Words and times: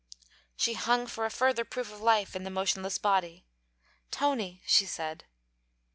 She 0.57 0.73
hung 0.73 1.05
for 1.05 1.27
a 1.27 1.29
further 1.29 1.63
proof 1.63 1.91
of 1.93 2.01
life 2.01 2.35
in 2.35 2.43
the 2.43 2.49
motionless 2.49 2.97
body. 2.97 3.45
'Tony!' 4.09 4.63
she 4.65 4.87
said. 4.87 5.25